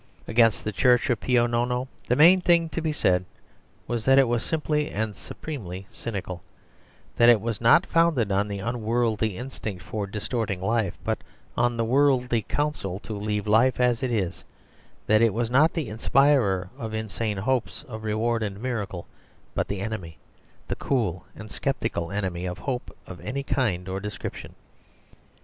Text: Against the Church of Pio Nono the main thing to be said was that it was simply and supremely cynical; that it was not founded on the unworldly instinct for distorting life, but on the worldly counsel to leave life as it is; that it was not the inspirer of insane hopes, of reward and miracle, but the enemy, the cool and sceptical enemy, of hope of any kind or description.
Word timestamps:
Against 0.27 0.63
the 0.63 0.71
Church 0.71 1.11
of 1.11 1.19
Pio 1.19 1.45
Nono 1.45 1.87
the 2.07 2.15
main 2.15 2.41
thing 2.41 2.69
to 2.69 2.81
be 2.81 2.91
said 2.91 3.23
was 3.85 4.03
that 4.05 4.17
it 4.17 4.27
was 4.27 4.43
simply 4.43 4.89
and 4.89 5.15
supremely 5.15 5.85
cynical; 5.91 6.41
that 7.17 7.29
it 7.29 7.39
was 7.39 7.61
not 7.61 7.85
founded 7.85 8.31
on 8.31 8.47
the 8.47 8.57
unworldly 8.57 9.37
instinct 9.37 9.83
for 9.83 10.07
distorting 10.07 10.59
life, 10.59 10.97
but 11.03 11.19
on 11.55 11.77
the 11.77 11.85
worldly 11.85 12.41
counsel 12.41 12.97
to 13.01 13.13
leave 13.13 13.45
life 13.45 13.79
as 13.79 14.01
it 14.01 14.11
is; 14.11 14.43
that 15.05 15.21
it 15.21 15.35
was 15.35 15.51
not 15.51 15.73
the 15.73 15.87
inspirer 15.87 16.71
of 16.79 16.95
insane 16.95 17.37
hopes, 17.37 17.83
of 17.83 18.03
reward 18.03 18.41
and 18.41 18.59
miracle, 18.59 19.05
but 19.53 19.67
the 19.67 19.81
enemy, 19.81 20.17
the 20.67 20.75
cool 20.75 21.25
and 21.35 21.51
sceptical 21.51 22.11
enemy, 22.11 22.47
of 22.47 22.57
hope 22.57 22.89
of 23.05 23.21
any 23.21 23.43
kind 23.43 23.87
or 23.87 23.99
description. 23.99 24.55